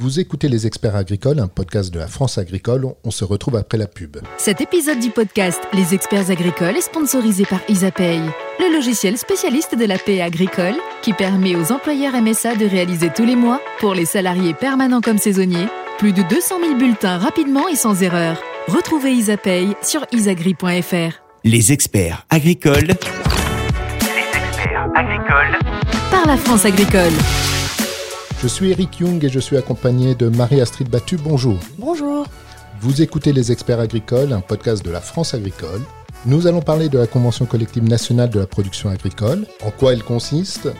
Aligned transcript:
Vous 0.00 0.18
écoutez 0.18 0.48
Les 0.48 0.66
Experts 0.66 0.96
Agricoles, 0.96 1.40
un 1.40 1.46
podcast 1.46 1.92
de 1.92 1.98
la 1.98 2.06
France 2.06 2.38
agricole. 2.38 2.86
On 3.04 3.10
se 3.10 3.22
retrouve 3.22 3.56
après 3.56 3.76
la 3.76 3.86
pub. 3.86 4.16
Cet 4.38 4.62
épisode 4.62 4.98
du 4.98 5.10
podcast 5.10 5.60
Les 5.74 5.92
Experts 5.92 6.30
Agricoles 6.30 6.78
est 6.78 6.80
sponsorisé 6.80 7.44
par 7.44 7.60
Isapay, 7.68 8.18
le 8.58 8.72
logiciel 8.72 9.18
spécialiste 9.18 9.76
de 9.76 9.84
la 9.84 9.98
paix 9.98 10.22
agricole 10.22 10.76
qui 11.02 11.12
permet 11.12 11.54
aux 11.54 11.70
employeurs 11.70 12.14
MSA 12.14 12.56
de 12.56 12.64
réaliser 12.64 13.10
tous 13.14 13.26
les 13.26 13.36
mois, 13.36 13.60
pour 13.78 13.92
les 13.92 14.06
salariés 14.06 14.54
permanents 14.54 15.02
comme 15.02 15.18
saisonniers, 15.18 15.68
plus 15.98 16.14
de 16.14 16.22
200 16.22 16.60
000 16.60 16.78
bulletins 16.78 17.18
rapidement 17.18 17.68
et 17.68 17.76
sans 17.76 18.02
erreur. 18.02 18.40
Retrouvez 18.68 19.12
Isapay 19.12 19.66
sur 19.82 20.06
isagri.fr. 20.12 21.20
Les 21.44 21.72
experts 21.72 22.24
agricoles. 22.30 22.94
Les 24.00 24.38
experts 24.38 24.88
agricoles. 24.94 25.58
Par 26.10 26.26
la 26.26 26.38
France 26.38 26.64
agricole. 26.64 27.12
Je 28.42 28.48
suis 28.48 28.70
Eric 28.70 29.00
Young 29.00 29.22
et 29.22 29.28
je 29.28 29.38
suis 29.38 29.58
accompagné 29.58 30.14
de 30.14 30.30
Marie-Astrid 30.30 30.88
Battu. 30.88 31.18
Bonjour. 31.18 31.58
Bonjour. 31.76 32.24
Vous 32.80 33.02
écoutez 33.02 33.34
Les 33.34 33.52
Experts 33.52 33.80
Agricoles, 33.80 34.32
un 34.32 34.40
podcast 34.40 34.82
de 34.82 34.90
la 34.90 35.02
France 35.02 35.34
agricole. 35.34 35.82
Nous 36.24 36.46
allons 36.46 36.62
parler 36.62 36.88
de 36.88 36.98
la 36.98 37.06
Convention 37.06 37.44
collective 37.44 37.84
nationale 37.84 38.30
de 38.30 38.38
la 38.38 38.46
production 38.46 38.88
agricole, 38.88 39.46
en 39.62 39.70
quoi 39.70 39.92
elle 39.92 40.02
consiste, 40.02 40.70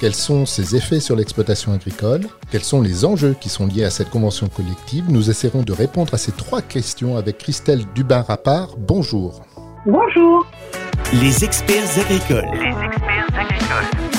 quels 0.00 0.14
sont 0.14 0.46
ses 0.46 0.76
effets 0.76 1.00
sur 1.00 1.14
l'exploitation 1.14 1.74
agricole, 1.74 2.22
quels 2.50 2.64
sont 2.64 2.80
les 2.80 3.04
enjeux 3.04 3.36
qui 3.38 3.50
sont 3.50 3.66
liés 3.66 3.84
à 3.84 3.90
cette 3.90 4.08
convention 4.08 4.48
collective. 4.48 5.04
Nous 5.10 5.28
essaierons 5.28 5.62
de 5.62 5.74
répondre 5.74 6.14
à 6.14 6.18
ces 6.18 6.32
trois 6.32 6.62
questions 6.62 7.18
avec 7.18 7.36
Christelle 7.36 7.84
Dubin-Rappard. 7.94 8.76
Bonjour. 8.78 9.42
Bonjour. 9.84 10.46
Les 11.20 11.44
experts 11.44 11.98
agricoles. 11.98 12.48
Les 12.54 12.86
experts 12.86 13.26
agricoles. 13.38 14.09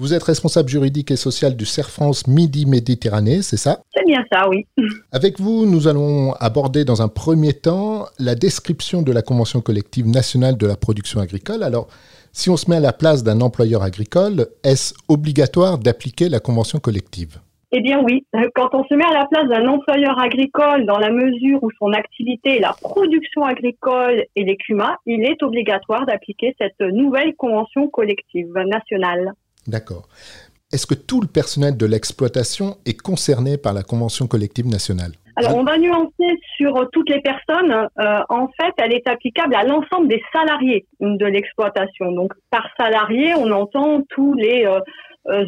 Vous 0.00 0.14
êtes 0.14 0.22
responsable 0.22 0.68
juridique 0.68 1.10
et 1.10 1.16
social 1.16 1.56
du 1.56 1.66
CERF 1.66 1.88
France 1.88 2.28
Midi 2.28 2.66
Méditerranée, 2.66 3.42
c'est 3.42 3.56
ça? 3.56 3.80
C'est 3.92 4.06
bien 4.06 4.24
ça, 4.30 4.48
oui. 4.48 4.64
Avec 5.10 5.40
vous, 5.40 5.66
nous 5.66 5.88
allons 5.88 6.34
aborder 6.34 6.84
dans 6.84 7.02
un 7.02 7.08
premier 7.08 7.52
temps 7.52 8.04
la 8.20 8.36
description 8.36 9.02
de 9.02 9.10
la 9.10 9.22
Convention 9.22 9.60
collective 9.60 10.06
nationale 10.06 10.56
de 10.56 10.68
la 10.68 10.76
production 10.76 11.18
agricole. 11.18 11.64
Alors, 11.64 11.88
si 12.30 12.48
on 12.48 12.56
se 12.56 12.70
met 12.70 12.76
à 12.76 12.80
la 12.80 12.92
place 12.92 13.24
d'un 13.24 13.40
employeur 13.40 13.82
agricole, 13.82 14.46
est-ce 14.62 14.94
obligatoire 15.08 15.78
d'appliquer 15.78 16.28
la 16.28 16.38
Convention 16.38 16.78
collective? 16.78 17.40
Eh 17.72 17.80
bien 17.80 18.00
oui, 18.04 18.24
quand 18.54 18.68
on 18.74 18.84
se 18.84 18.94
met 18.94 19.04
à 19.04 19.12
la 19.12 19.26
place 19.26 19.48
d'un 19.48 19.66
employeur 19.66 20.16
agricole 20.20 20.86
dans 20.86 20.98
la 20.98 21.10
mesure 21.10 21.58
où 21.60 21.70
son 21.76 21.92
activité 21.92 22.58
est 22.58 22.60
la 22.60 22.72
production 22.80 23.42
agricole 23.42 24.24
et 24.36 24.44
les 24.44 24.56
CUMA, 24.56 24.96
il 25.06 25.24
est 25.24 25.42
obligatoire 25.42 26.06
d'appliquer 26.06 26.54
cette 26.56 26.80
nouvelle 26.80 27.34
convention 27.34 27.88
collective 27.88 28.54
nationale. 28.64 29.32
D'accord. 29.68 30.08
Est-ce 30.72 30.86
que 30.86 30.94
tout 30.94 31.20
le 31.20 31.28
personnel 31.28 31.76
de 31.76 31.86
l'exploitation 31.86 32.76
est 32.84 33.00
concerné 33.00 33.56
par 33.56 33.72
la 33.72 33.82
Convention 33.82 34.26
collective 34.26 34.66
nationale? 34.66 35.12
Alors 35.36 35.56
on 35.56 35.62
va 35.62 35.78
nuancer 35.78 36.40
sur 36.56 36.88
toutes 36.90 37.08
les 37.10 37.20
personnes. 37.20 37.70
Euh, 37.70 38.20
en 38.28 38.48
fait, 38.60 38.74
elle 38.78 38.92
est 38.92 39.06
applicable 39.06 39.54
à 39.54 39.62
l'ensemble 39.62 40.08
des 40.08 40.20
salariés 40.32 40.84
de 41.00 41.26
l'exploitation. 41.26 42.10
Donc 42.10 42.32
par 42.50 42.66
salarié, 42.76 43.34
on 43.36 43.50
entend 43.52 44.02
tous 44.10 44.34
les 44.34 44.66
euh, 44.66 44.80
euh, 44.80 44.80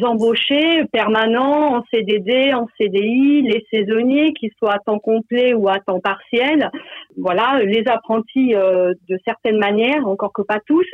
embauchés 0.03 0.85
permanents 0.91 1.77
en 1.77 1.83
CDD, 1.91 2.53
en 2.53 2.67
CDI, 2.77 3.41
les 3.41 3.65
saisonniers 3.71 4.33
qui 4.33 4.51
soient 4.57 4.75
à 4.75 4.79
temps 4.79 4.99
complet 4.99 5.53
ou 5.53 5.69
à 5.69 5.79
temps 5.79 5.99
partiel. 5.99 6.69
Voilà, 7.17 7.61
les 7.63 7.83
apprentis 7.87 8.55
euh, 8.55 8.93
de 9.09 9.17
certaines 9.25 9.57
manières, 9.57 10.07
encore 10.07 10.33
que 10.33 10.41
pas 10.41 10.59
tous. 10.65 10.85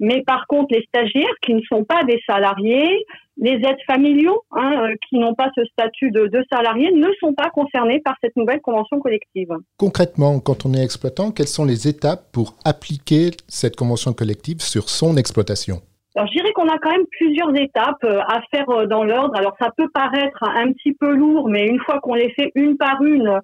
Mais 0.00 0.22
par 0.22 0.46
contre, 0.46 0.74
les 0.74 0.84
stagiaires 0.88 1.34
qui 1.42 1.54
ne 1.54 1.62
sont 1.62 1.84
pas 1.84 2.04
des 2.04 2.20
salariés, 2.26 3.04
les 3.38 3.52
aides 3.52 3.82
familiaux 3.86 4.42
hein, 4.52 4.72
euh, 4.82 4.94
qui 5.08 5.18
n'ont 5.18 5.34
pas 5.34 5.48
ce 5.54 5.64
statut 5.66 6.10
de, 6.10 6.26
de 6.26 6.44
salariés 6.52 6.92
ne 6.92 7.08
sont 7.20 7.34
pas 7.34 7.50
concernés 7.50 8.00
par 8.00 8.16
cette 8.22 8.36
nouvelle 8.36 8.60
convention 8.60 9.00
collective. 9.00 9.50
Concrètement, 9.76 10.40
quand 10.40 10.66
on 10.66 10.74
est 10.74 10.82
exploitant, 10.82 11.30
quelles 11.30 11.48
sont 11.48 11.64
les 11.64 11.88
étapes 11.88 12.30
pour 12.32 12.56
appliquer 12.64 13.30
cette 13.46 13.76
convention 13.76 14.12
collective 14.12 14.60
sur 14.60 14.88
son 14.88 15.16
exploitation? 15.16 15.80
Alors, 16.18 16.26
je 16.32 16.36
dirais 16.36 16.52
qu'on 16.52 16.66
a 16.66 16.78
quand 16.78 16.90
même 16.90 17.06
plusieurs 17.12 17.54
étapes 17.54 18.02
euh, 18.02 18.18
à 18.26 18.40
faire 18.50 18.68
euh, 18.70 18.86
dans 18.86 19.04
l'ordre. 19.04 19.36
Alors, 19.36 19.54
ça 19.60 19.70
peut 19.76 19.88
paraître 19.94 20.42
un 20.42 20.72
petit 20.72 20.92
peu 20.92 21.14
lourd, 21.14 21.48
mais 21.48 21.64
une 21.68 21.78
fois 21.78 22.00
qu'on 22.00 22.14
les 22.14 22.30
fait 22.30 22.50
une 22.56 22.76
par 22.76 23.00
une, 23.04 23.38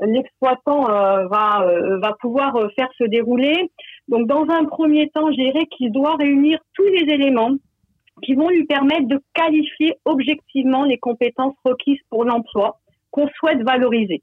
l'exploitant 0.00 0.88
euh, 0.88 1.26
va 1.26 1.66
va 2.00 2.16
pouvoir 2.18 2.56
faire 2.76 2.88
se 2.96 3.04
dérouler. 3.04 3.70
Donc, 4.08 4.26
dans 4.26 4.46
un 4.48 4.64
premier 4.64 5.10
temps, 5.10 5.30
je 5.32 5.36
dirais 5.36 5.66
qu'il 5.66 5.92
doit 5.92 6.16
réunir 6.16 6.58
tous 6.72 6.86
les 6.86 7.12
éléments 7.12 7.56
qui 8.22 8.32
vont 8.32 8.48
lui 8.48 8.64
permettre 8.64 9.06
de 9.06 9.20
qualifier 9.34 9.92
objectivement 10.06 10.84
les 10.84 10.96
compétences 10.96 11.56
requises 11.62 12.00
pour 12.08 12.24
l'emploi 12.24 12.78
qu'on 13.10 13.28
souhaite 13.38 13.60
valoriser. 13.60 14.22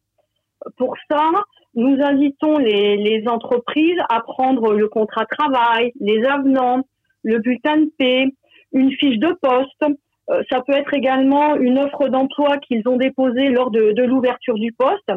Pour 0.76 0.96
ça, 1.08 1.30
nous 1.76 2.02
invitons 2.02 2.58
les, 2.58 2.98
les 2.98 3.28
entreprises 3.28 4.00
à 4.10 4.22
prendre 4.22 4.74
le 4.74 4.88
contrat 4.88 5.26
de 5.26 5.38
travail, 5.38 5.92
les 6.00 6.26
avenants, 6.26 6.84
le 7.24 7.40
bulletin 7.40 7.78
de 7.78 7.92
paie, 7.98 8.28
une 8.74 8.92
fiche 8.92 9.20
de 9.20 9.36
poste. 9.42 9.84
Euh, 10.30 10.44
ça 10.52 10.62
peut 10.62 10.74
être 10.74 10.94
également 10.94 11.56
une 11.56 11.80
offre 11.80 12.08
d'emploi 12.10 12.58
qu'ils 12.58 12.88
ont 12.88 12.98
déposée 12.98 13.50
lors 13.50 13.72
de, 13.72 13.92
de 13.92 14.04
l'ouverture 14.04 14.56
du 14.56 14.72
poste. 14.72 15.12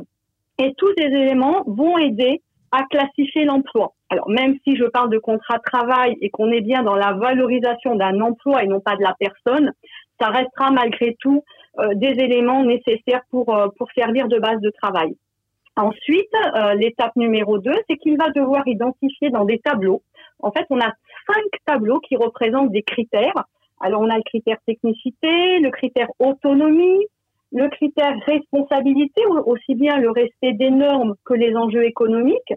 Et 0.58 0.72
tous 0.76 0.92
ces 0.96 1.06
éléments 1.06 1.62
vont 1.66 1.98
aider 1.98 2.42
à 2.72 2.84
classifier 2.90 3.44
l'emploi. 3.44 3.92
Alors 4.10 4.28
même 4.28 4.56
si 4.64 4.76
je 4.76 4.84
parle 4.84 5.10
de 5.10 5.18
contrat 5.18 5.58
de 5.58 5.62
travail 5.62 6.16
et 6.20 6.30
qu'on 6.30 6.50
est 6.50 6.60
bien 6.60 6.82
dans 6.82 6.96
la 6.96 7.12
valorisation 7.12 7.94
d'un 7.94 8.20
emploi 8.20 8.62
et 8.62 8.66
non 8.66 8.80
pas 8.80 8.96
de 8.96 9.02
la 9.02 9.14
personne, 9.18 9.72
ça 10.20 10.28
restera 10.28 10.70
malgré 10.70 11.16
tout 11.20 11.42
euh, 11.80 11.94
des 11.94 12.12
éléments 12.22 12.64
nécessaires 12.64 13.22
pour, 13.30 13.54
euh, 13.54 13.68
pour 13.78 13.88
servir 13.92 14.28
de 14.28 14.38
base 14.38 14.60
de 14.60 14.70
travail. 14.70 15.16
Ensuite, 15.76 16.30
euh, 16.56 16.74
l'étape 16.74 17.16
numéro 17.16 17.58
2, 17.58 17.72
c'est 17.88 17.96
qu'il 17.96 18.16
va 18.16 18.30
devoir 18.30 18.66
identifier 18.68 19.30
dans 19.30 19.44
des 19.44 19.58
tableaux. 19.58 20.02
En 20.38 20.52
fait, 20.52 20.66
on 20.70 20.80
a 20.80 20.92
cinq 21.26 21.44
tableaux 21.66 22.00
qui 22.00 22.16
représentent 22.16 22.70
des 22.70 22.82
critères. 22.82 23.44
Alors, 23.80 24.00
on 24.00 24.10
a 24.10 24.16
le 24.16 24.22
critère 24.22 24.58
technicité, 24.66 25.58
le 25.58 25.70
critère 25.70 26.08
autonomie, 26.18 27.06
le 27.52 27.68
critère 27.68 28.14
responsabilité, 28.26 29.22
aussi 29.46 29.74
bien 29.74 29.98
le 29.98 30.10
respect 30.10 30.52
des 30.52 30.70
normes 30.70 31.14
que 31.24 31.34
les 31.34 31.54
enjeux 31.54 31.84
économiques, 31.84 32.54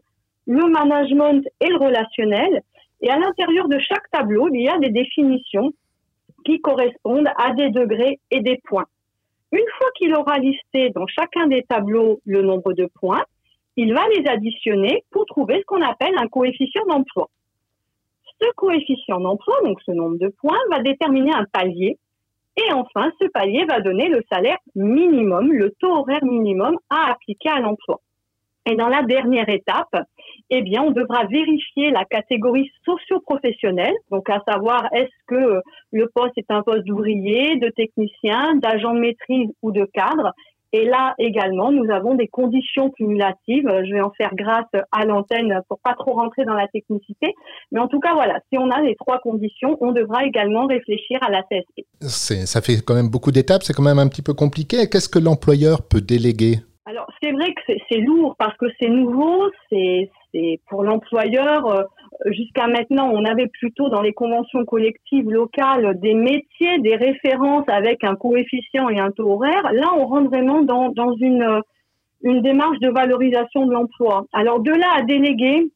le 0.47 0.69
management 0.69 1.45
et 1.59 1.67
le 1.67 1.77
relationnel. 1.77 2.61
Et 3.01 3.09
à 3.09 3.19
l'intérieur 3.19 3.67
de 3.67 3.77
chaque 3.79 4.09
tableau, 4.11 4.49
il 4.53 4.61
y 4.61 4.69
a 4.69 4.79
des 4.79 4.89
définitions 4.89 5.71
qui 6.45 6.59
correspondent 6.61 7.29
à 7.37 7.53
des 7.53 7.69
degrés 7.69 8.19
et 8.31 8.41
des 8.41 8.59
points. 8.63 8.87
Une 9.51 9.69
fois 9.77 9.87
qu'il 9.95 10.15
aura 10.15 10.39
listé 10.39 10.89
dans 10.89 11.07
chacun 11.07 11.47
des 11.47 11.63
tableaux 11.63 12.19
le 12.25 12.41
nombre 12.41 12.73
de 12.73 12.89
points, 12.99 13.23
il 13.75 13.93
va 13.93 14.01
les 14.15 14.27
additionner 14.27 15.03
pour 15.11 15.25
trouver 15.25 15.59
ce 15.59 15.65
qu'on 15.65 15.81
appelle 15.81 16.15
un 16.17 16.27
coefficient 16.27 16.85
d'emploi. 16.87 17.29
Ce 18.39 18.47
coefficient 18.55 19.19
d'emploi, 19.19 19.55
donc 19.63 19.79
ce 19.85 19.91
nombre 19.91 20.17
de 20.17 20.27
points, 20.39 20.59
va 20.69 20.81
déterminer 20.81 21.33
un 21.33 21.45
palier. 21.51 21.97
Et 22.57 22.73
enfin, 22.73 23.11
ce 23.21 23.27
palier 23.27 23.65
va 23.65 23.81
donner 23.81 24.09
le 24.09 24.23
salaire 24.31 24.57
minimum, 24.75 25.51
le 25.53 25.71
taux 25.79 25.95
horaire 25.95 26.23
minimum 26.23 26.77
à 26.89 27.11
appliquer 27.11 27.49
à 27.49 27.59
l'emploi. 27.59 27.99
Et 28.69 28.75
dans 28.75 28.89
la 28.89 29.01
dernière 29.03 29.47
étape, 29.47 29.95
eh 30.49 30.61
bien, 30.61 30.83
on 30.83 30.91
devra 30.91 31.25
vérifier 31.25 31.89
la 31.89 32.03
catégorie 32.03 32.69
socio-professionnelle, 32.83 33.95
donc 34.11 34.29
à 34.29 34.41
savoir 34.45 34.87
est-ce 34.93 35.25
que 35.27 35.61
le 35.93 36.11
poste 36.13 36.37
est 36.37 36.51
un 36.51 36.63
poste 36.63 36.83
d'ouvrier, 36.83 37.55
de 37.57 37.69
technicien, 37.69 38.55
d'agent 38.55 38.93
de 38.93 38.99
maîtrise 38.99 39.49
ou 39.61 39.71
de 39.71 39.85
cadre. 39.85 40.33
Et 40.73 40.85
là 40.85 41.15
également, 41.17 41.71
nous 41.71 41.89
avons 41.91 42.15
des 42.15 42.27
conditions 42.27 42.91
cumulatives. 42.91 43.69
Je 43.85 43.93
vais 43.93 44.01
en 44.01 44.11
faire 44.11 44.31
grâce 44.33 44.65
à 44.91 45.05
l'antenne 45.05 45.61
pour 45.69 45.79
pas 45.79 45.93
trop 45.93 46.13
rentrer 46.13 46.45
dans 46.45 46.53
la 46.53 46.67
technicité. 46.67 47.33
Mais 47.71 47.79
en 47.79 47.87
tout 47.87 47.99
cas, 47.99 48.13
voilà, 48.13 48.39
si 48.51 48.57
on 48.57 48.69
a 48.69 48.81
les 48.81 48.95
trois 48.95 49.19
conditions, 49.19 49.77
on 49.81 49.91
devra 49.91 50.25
également 50.25 50.67
réfléchir 50.67 51.19
à 51.21 51.29
la 51.29 51.43
CSP. 51.43 51.85
Ça 52.01 52.61
fait 52.61 52.81
quand 52.85 52.95
même 52.95 53.09
beaucoup 53.09 53.31
d'étapes, 53.31 53.63
c'est 53.63 53.73
quand 53.73 53.83
même 53.83 53.99
un 53.99 54.07
petit 54.07 54.21
peu 54.21 54.33
compliqué. 54.33 54.89
Qu'est-ce 54.89 55.09
que 55.09 55.19
l'employeur 55.19 55.87
peut 55.87 56.01
déléguer? 56.01 56.57
Alors 56.85 57.07
c'est 57.21 57.31
vrai 57.33 57.53
que 57.53 57.73
c'est 57.89 57.99
lourd 57.99 58.35
parce 58.39 58.55
que 58.57 58.65
c'est 58.79 58.87
nouveau, 58.87 59.49
c'est 59.69 60.09
pour 60.69 60.83
l'employeur. 60.83 61.67
Euh, 61.67 61.83
jusqu'à 62.31 62.67
maintenant, 62.67 63.09
on 63.11 63.25
avait 63.25 63.47
plutôt 63.47 63.89
dans 63.89 64.01
les 64.01 64.13
conventions 64.13 64.65
collectives 64.65 65.29
locales 65.29 65.99
des 65.99 66.13
métiers, 66.13 66.79
des 66.79 66.95
références 66.95 67.67
avec 67.67 68.03
un 68.03 68.15
coefficient 68.15 68.89
et 68.89 68.99
un 68.99 69.11
taux 69.11 69.33
horaire. 69.33 69.71
Là, 69.73 69.89
on 69.97 70.05
rentre 70.05 70.29
vraiment 70.29 70.61
dans, 70.61 70.89
dans 70.89 71.13
une, 71.15 71.61
une 72.23 72.41
démarche 72.41 72.79
de 72.79 72.89
valorisation 72.89 73.65
de 73.65 73.73
l'emploi. 73.73 74.25
Alors 74.33 74.59
de 74.59 74.71
là 74.71 74.87
à 74.97 75.01
déléguer, 75.03 75.71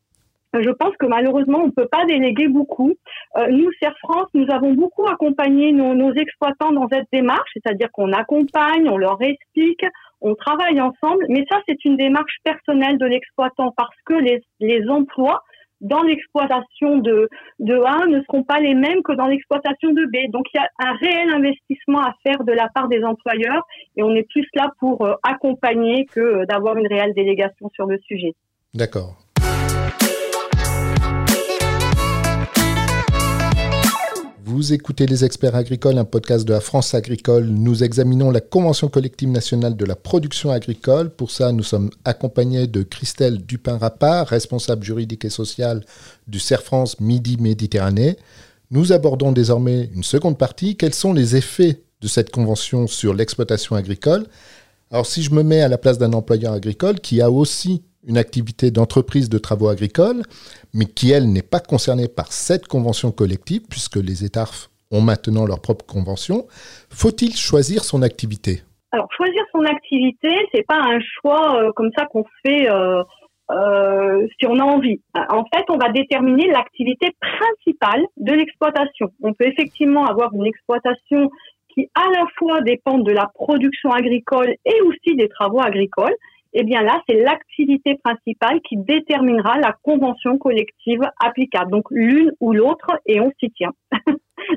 je 0.53 0.69
pense 0.69 0.95
que 0.97 1.05
malheureusement, 1.05 1.59
on 1.63 1.67
ne 1.67 1.71
peut 1.71 1.87
pas 1.87 2.05
déléguer 2.05 2.49
beaucoup. 2.49 2.93
Euh, 3.37 3.47
nous, 3.47 3.69
Serre 3.81 3.97
France, 3.99 4.27
nous 4.33 4.47
avons 4.51 4.73
beaucoup 4.73 5.07
accompagné 5.07 5.71
nos, 5.71 5.93
nos 5.93 6.13
exploitants 6.13 6.73
dans 6.73 6.89
cette 6.91 7.07
démarche, 7.13 7.49
c'est-à-dire 7.53 7.89
qu'on 7.91 8.11
accompagne, 8.11 8.89
on 8.89 8.97
leur 8.97 9.21
explique, 9.21 9.85
on 10.21 10.35
travaille 10.35 10.79
ensemble, 10.79 11.25
mais 11.29 11.45
ça, 11.49 11.59
c'est 11.67 11.83
une 11.83 11.97
démarche 11.97 12.37
personnelle 12.43 12.97
de 12.97 13.05
l'exploitant 13.05 13.73
parce 13.75 13.95
que 14.05 14.13
les, 14.13 14.89
emplois 14.89 15.43
dans 15.81 16.03
l'exploitation 16.03 16.99
de, 16.99 17.27
de 17.59 17.75
A 17.75 18.05
ne 18.05 18.21
seront 18.21 18.43
pas 18.43 18.59
les 18.59 18.75
mêmes 18.75 19.01
que 19.03 19.13
dans 19.13 19.25
l'exploitation 19.25 19.91
de 19.91 20.05
B. 20.05 20.31
Donc 20.31 20.45
il 20.53 20.57
y 20.57 20.59
a 20.59 20.69
un 20.77 20.93
réel 20.93 21.33
investissement 21.33 22.01
à 22.01 22.13
faire 22.21 22.43
de 22.43 22.51
la 22.51 22.69
part 22.69 22.87
des 22.87 23.03
employeurs 23.03 23.65
et 23.97 24.03
on 24.03 24.13
est 24.13 24.27
plus 24.29 24.45
là 24.53 24.69
pour 24.79 25.03
euh, 25.03 25.15
accompagner 25.23 26.05
que 26.05 26.19
euh, 26.19 26.45
d'avoir 26.45 26.77
une 26.77 26.87
réelle 26.87 27.13
délégation 27.15 27.71
sur 27.73 27.87
le 27.87 27.97
sujet. 27.99 28.35
D'accord. 28.75 29.20
Vous 34.51 34.73
écoutez 34.73 35.05
Les 35.05 35.23
Experts 35.23 35.55
Agricoles, 35.55 35.97
un 35.97 36.03
podcast 36.03 36.45
de 36.45 36.51
la 36.51 36.59
France 36.59 36.93
Agricole. 36.93 37.45
Nous 37.45 37.85
examinons 37.85 38.31
la 38.31 38.41
Convention 38.41 38.89
collective 38.89 39.29
nationale 39.29 39.77
de 39.77 39.85
la 39.85 39.95
production 39.95 40.51
agricole. 40.51 41.09
Pour 41.09 41.31
ça, 41.31 41.53
nous 41.53 41.63
sommes 41.63 41.89
accompagnés 42.03 42.67
de 42.67 42.83
Christelle 42.83 43.37
Dupin-Rapard, 43.37 44.27
responsable 44.27 44.83
juridique 44.83 45.23
et 45.23 45.29
sociale 45.29 45.85
du 46.27 46.37
CERF 46.37 46.65
France 46.65 46.99
Midi-Méditerranée. 46.99 48.17
Nous 48.71 48.91
abordons 48.91 49.31
désormais 49.31 49.89
une 49.95 50.03
seconde 50.03 50.37
partie. 50.37 50.75
Quels 50.75 50.93
sont 50.93 51.13
les 51.13 51.37
effets 51.37 51.83
de 52.01 52.09
cette 52.09 52.29
convention 52.29 52.87
sur 52.87 53.13
l'exploitation 53.13 53.77
agricole? 53.77 54.25
Alors, 54.91 55.05
si 55.05 55.23
je 55.23 55.31
me 55.31 55.43
mets 55.43 55.61
à 55.61 55.69
la 55.69 55.77
place 55.77 55.97
d'un 55.97 56.11
employeur 56.11 56.51
agricole 56.51 56.99
qui 56.99 57.21
a 57.21 57.31
aussi 57.31 57.83
une 58.07 58.17
activité 58.17 58.71
d'entreprise 58.71 59.29
de 59.29 59.37
travaux 59.37 59.69
agricoles, 59.69 60.23
mais 60.73 60.85
qui, 60.85 61.11
elle, 61.11 61.31
n'est 61.31 61.41
pas 61.43 61.59
concernée 61.59 62.07
par 62.07 62.31
cette 62.31 62.67
convention 62.67 63.11
collective, 63.11 63.61
puisque 63.69 63.97
les 63.97 64.23
États 64.25 64.49
ont 64.91 65.01
maintenant 65.01 65.45
leur 65.45 65.61
propre 65.61 65.85
convention. 65.85 66.45
Faut-il 66.89 67.35
choisir 67.35 67.83
son 67.83 68.01
activité? 68.01 68.63
Alors, 68.91 69.07
choisir 69.15 69.43
son 69.53 69.63
activité, 69.63 70.29
c'est 70.53 70.65
pas 70.67 70.81
un 70.81 70.99
choix 70.99 71.55
euh, 71.55 71.71
comme 71.73 71.91
ça 71.97 72.05
qu'on 72.07 72.25
fait 72.45 72.69
euh, 72.69 73.03
euh, 73.51 74.27
si 74.37 74.47
on 74.47 74.59
a 74.59 74.63
envie. 74.63 75.01
En 75.29 75.45
fait, 75.53 75.63
on 75.69 75.77
va 75.77 75.89
déterminer 75.89 76.47
l'activité 76.47 77.15
principale 77.21 78.01
de 78.17 78.33
l'exploitation. 78.33 79.11
On 79.21 79.33
peut 79.33 79.47
effectivement 79.47 80.05
avoir 80.05 80.33
une 80.33 80.45
exploitation 80.45 81.29
qui 81.73 81.89
à 81.95 82.09
la 82.11 82.25
fois 82.37 82.61
dépend 82.61 82.97
de 82.97 83.11
la 83.11 83.27
production 83.33 83.91
agricole 83.91 84.55
et 84.65 84.81
aussi 84.81 85.15
des 85.15 85.29
travaux 85.29 85.61
agricoles 85.61 86.15
eh 86.53 86.63
bien 86.63 86.81
là, 86.81 87.01
c'est 87.07 87.21
l'activité 87.21 87.97
principale 88.03 88.59
qui 88.67 88.77
déterminera 88.77 89.57
la 89.57 89.75
convention 89.83 90.37
collective 90.37 91.01
applicable. 91.23 91.71
Donc 91.71 91.85
l'une 91.91 92.31
ou 92.39 92.53
l'autre, 92.53 92.87
et 93.05 93.19
on 93.21 93.31
s'y 93.39 93.51
tient. 93.51 93.71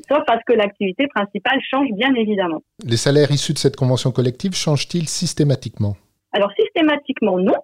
Sauf 0.08 0.20
parce 0.26 0.42
que 0.46 0.54
l'activité 0.54 1.06
principale 1.08 1.60
change 1.70 1.88
bien 1.92 2.14
évidemment. 2.14 2.62
Les 2.84 2.96
salaires 2.96 3.30
issus 3.30 3.52
de 3.52 3.58
cette 3.58 3.76
convention 3.76 4.10
collective 4.10 4.54
changent-ils 4.54 5.08
systématiquement? 5.08 5.96
Alors 6.32 6.50
systématiquement 6.58 7.38
non, 7.38 7.54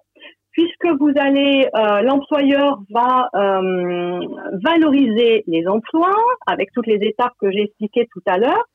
puisque 0.51 0.87
vous 0.99 1.11
allez, 1.17 1.67
euh, 1.75 2.01
l'employeur 2.01 2.79
va 2.89 3.27
euh, 3.35 4.19
valoriser 4.63 5.43
les 5.47 5.67
emplois 5.67 6.15
avec 6.47 6.71
toutes 6.73 6.87
les 6.87 6.99
étapes 7.01 7.33
que 7.39 7.51
j'ai 7.51 7.63
expliquées 7.63 8.07
tout 8.11 8.21
à 8.25 8.37
l'heure 8.37 8.65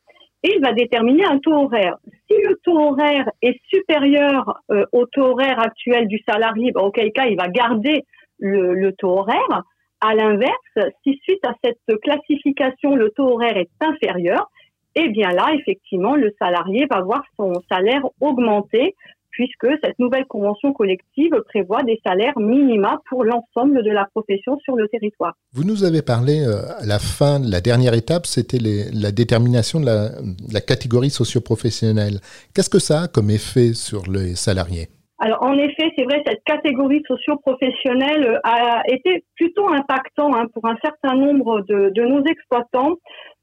et 0.46 0.54
il 0.54 0.62
va 0.62 0.72
déterminer 0.72 1.24
un 1.24 1.38
taux 1.38 1.54
horaire. 1.54 1.96
Si 2.30 2.36
le 2.40 2.56
taux 2.62 2.78
horaire 2.78 3.28
est 3.42 3.60
supérieur 3.66 4.60
euh, 4.70 4.84
au 4.92 5.06
taux 5.06 5.32
horaire 5.32 5.58
actuel 5.58 6.06
du 6.06 6.22
salarié, 6.28 6.70
ben, 6.70 6.82
auquel 6.82 7.12
cas 7.12 7.26
il 7.26 7.36
va 7.36 7.48
garder 7.48 8.04
le, 8.38 8.90
taux 8.92 9.18
horaire. 9.18 9.62
À 10.00 10.14
l'inverse, 10.14 10.92
si 11.02 11.18
suite 11.22 11.44
à 11.44 11.54
cette 11.64 12.00
classification 12.00 12.94
le 12.94 13.10
taux 13.10 13.32
horaire 13.32 13.56
est 13.56 13.70
inférieur, 13.80 14.50
eh 14.94 15.08
bien 15.08 15.30
là, 15.30 15.52
effectivement, 15.54 16.14
le 16.14 16.32
salarié 16.38 16.86
va 16.88 17.00
voir 17.00 17.24
son 17.36 17.52
salaire 17.68 18.02
augmenter 18.20 18.94
puisque 19.36 19.66
cette 19.84 19.98
nouvelle 19.98 20.24
convention 20.24 20.72
collective 20.72 21.34
prévoit 21.48 21.82
des 21.82 22.00
salaires 22.04 22.38
minima 22.38 23.00
pour 23.10 23.22
l'ensemble 23.22 23.82
de 23.82 23.90
la 23.90 24.06
profession 24.06 24.58
sur 24.60 24.76
le 24.76 24.88
territoire. 24.88 25.34
Vous 25.52 25.64
nous 25.64 25.84
avez 25.84 26.00
parlé 26.00 26.40
euh, 26.40 26.62
à 26.80 26.86
la 26.86 26.98
fin, 26.98 27.38
la 27.38 27.60
dernière 27.60 27.92
étape, 27.92 28.24
c'était 28.24 28.58
la 28.58 29.12
détermination 29.12 29.78
de 29.78 29.86
la, 29.86 30.60
catégorie 30.62 31.10
socio-professionnelle. 31.10 32.20
Qu'est-ce 32.54 32.70
que 32.70 32.78
ça 32.78 33.02
a 33.02 33.08
comme 33.08 33.28
effet 33.28 33.74
sur 33.74 34.10
les 34.10 34.34
salariés? 34.34 34.88
Alors 35.18 35.42
en 35.42 35.58
effet, 35.58 35.92
c'est 35.96 36.04
vrai, 36.04 36.22
cette 36.26 36.42
catégorie 36.44 37.02
socio-professionnelle 37.06 38.40
a 38.42 38.82
été 38.88 39.22
plutôt 39.36 39.68
impactant 39.68 40.34
hein, 40.34 40.46
pour 40.54 40.64
un 40.66 40.76
certain 40.82 41.14
nombre 41.14 41.60
de, 41.68 42.02
nos 42.06 42.24
exploitants, 42.24 42.94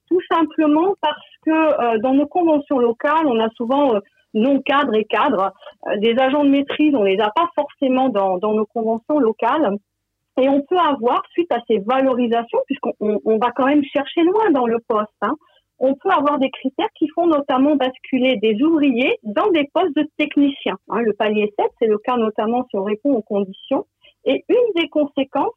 tout 0.10 0.22
simplement 0.32 0.96
parce 1.02 1.30
que 1.46 1.52
euh, 1.52 2.00
dans 2.00 2.14
nos 2.14 2.28
conventions 2.28 2.80
locales, 2.80 3.28
on 3.28 3.40
a 3.40 3.50
souvent 3.56 3.96
euh, 3.96 4.00
non 4.34 4.62
cadres 4.62 4.96
et 4.96 5.06
cadres. 5.06 5.52
Euh, 5.88 5.98
des 5.98 6.18
agents 6.18 6.44
de 6.44 6.50
maîtrise, 6.50 6.96
on 6.96 7.04
les 7.04 7.20
a 7.20 7.32
pas 7.32 7.50
forcément 7.56 8.10
dans, 8.10 8.38
nos 8.40 8.66
conventions 8.66 9.20
locales. 9.20 9.78
Et 10.42 10.50
on 10.50 10.62
peut 10.62 10.78
avoir, 10.78 11.22
suite 11.32 11.52
à 11.52 11.60
ces 11.68 11.80
valorisations, 11.80 12.60
puisqu'on 12.66 12.94
on 13.00 13.38
va 13.38 13.52
quand 13.56 13.66
même 13.66 13.84
chercher 13.84 14.24
loin 14.24 14.50
dans 14.52 14.66
le 14.66 14.80
poste, 14.88 15.12
hein, 15.22 15.36
on 15.80 15.96
peut 15.96 16.10
avoir 16.10 16.40
des 16.40 16.50
critères 16.50 16.92
qui 16.96 17.08
font 17.10 17.28
notamment 17.28 17.76
basculer 17.76 18.38
des 18.38 18.62
ouvriers 18.64 19.18
dans 19.24 19.50
des 19.50 19.70
postes 19.74 19.96
de 19.96 20.08
techniciens. 20.18 20.78
Hein. 20.90 21.02
le 21.02 21.14
palier 21.14 21.54
7, 21.60 21.68
c'est 21.80 21.88
le 21.88 21.98
cas 21.98 22.16
notamment 22.16 22.66
si 22.70 22.78
on 22.78 22.84
répond 22.84 23.14
aux 23.14 23.22
conditions. 23.22 23.86
Et 24.26 24.46
une 24.48 24.82
des 24.82 24.88
conséquences 24.88 25.54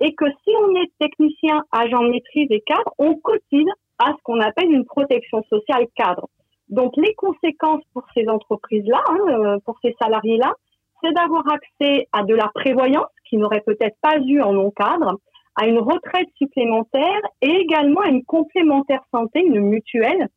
est 0.00 0.12
que 0.12 0.26
si 0.44 0.54
on 0.60 0.74
est 0.74 0.90
technicien, 0.98 1.62
agent 1.72 2.02
de 2.02 2.10
maîtrise 2.10 2.48
et 2.50 2.60
cadre, 2.60 2.92
on 2.98 3.14
cotise 3.14 3.68
à 3.98 4.12
ce 4.12 4.22
qu'on 4.24 4.40
appelle 4.40 4.70
une 4.70 4.84
protection 4.84 5.42
sociale 5.44 5.86
cadre. 5.94 6.28
Donc 6.72 6.96
les 6.96 7.14
conséquences 7.14 7.82
pour 7.92 8.04
ces 8.14 8.26
entreprises-là, 8.28 9.02
hein, 9.06 9.18
euh, 9.28 9.58
pour 9.66 9.78
ces 9.82 9.94
salariés-là, 10.00 10.54
c'est 11.02 11.12
d'avoir 11.12 11.44
accès 11.52 12.08
à 12.12 12.22
de 12.22 12.34
la 12.34 12.48
prévoyance 12.54 13.10
qu'ils 13.28 13.40
n'auraient 13.40 13.60
peut-être 13.60 13.96
pas 14.00 14.18
eu 14.18 14.40
en 14.40 14.54
non-cadre, 14.54 15.18
à 15.54 15.66
une 15.66 15.78
retraite 15.78 16.28
supplémentaire 16.38 17.20
et 17.42 17.50
également 17.50 18.00
à 18.00 18.08
une 18.08 18.24
complémentaire 18.24 19.02
santé, 19.12 19.44
une 19.44 19.60
mutuelle 19.60 20.28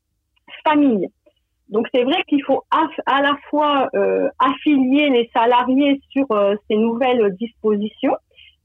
famille. 0.68 1.08
Donc 1.70 1.88
c'est 1.94 2.04
vrai 2.04 2.22
qu'il 2.28 2.44
faut 2.44 2.64
à 2.70 3.22
la 3.22 3.38
fois 3.50 3.88
euh, 3.96 4.28
affilier 4.38 5.10
les 5.10 5.30
salariés 5.34 6.02
sur 6.10 6.30
euh, 6.32 6.56
ces 6.70 6.76
nouvelles 6.76 7.34
dispositions 7.40 8.16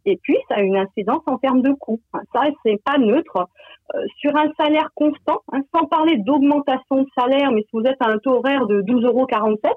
et 0.07 0.17
puis, 0.23 0.37
ça 0.49 0.57
a 0.57 0.61
une 0.63 0.77
incidence 0.77 1.23
en 1.27 1.39
termes 1.39 1.63
de 1.63 1.73
coût. 1.73 2.01
Ça, 2.33 2.43
c'est 2.65 2.83
pas 2.85 2.99
neutre. 2.99 3.49
Euh, 3.95 3.99
sur 4.19 4.35
un 4.37 4.51
salaire 4.59 4.89
constant, 4.95 5.41
hein, 5.53 5.61
sans 5.75 5.87
parler 5.87 6.17
d'augmentation 6.19 7.03
de 7.03 7.09
salaire, 7.19 7.51
mais 7.53 7.63
si 7.63 7.69
vous 7.73 7.83
êtes 7.83 8.01
à 8.01 8.09
un 8.09 8.19
taux 8.19 8.37
horaire 8.37 8.67
de 8.67 8.83
12,47 8.83 9.07
euros, 9.07 9.27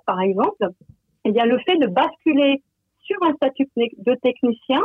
par 0.05 0.21
exemple, 0.21 0.67
eh 1.25 1.31
bien, 1.31 1.45
le 1.45 1.57
fait 1.59 1.77
de 1.77 1.87
basculer 1.87 2.61
sur 3.01 3.17
un 3.23 3.33
statut 3.33 3.67
de 3.75 4.15
technicien, 4.21 4.81